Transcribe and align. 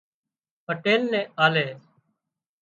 پٽيل 0.65 1.01
نين 1.11 1.27
آلي 1.43 1.67